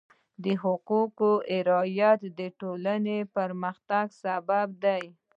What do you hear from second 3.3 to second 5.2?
پرمختګ سبب دی.